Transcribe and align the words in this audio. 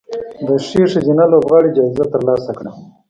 د 0.45 0.47
ښې 0.65 0.81
ښځینه 0.93 1.23
لوبغاړې 1.31 1.69
جایزه 1.77 2.05
ترلاسه 2.13 2.51
کړه 2.57 2.71